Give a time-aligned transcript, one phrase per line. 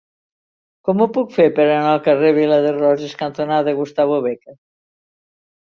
[0.87, 4.59] Com ho puc fer per anar al carrer Vila de Roses cantonada Gustavo Bécquer?